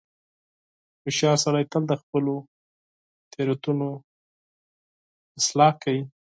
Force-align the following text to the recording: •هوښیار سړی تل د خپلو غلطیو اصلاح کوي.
•هوښیار 1.03 1.37
سړی 1.45 1.63
تل 1.71 1.83
د 1.87 1.93
خپلو 2.01 2.33
غلطیو 3.35 3.89
اصلاح 5.39 5.71
کوي. 5.83 6.01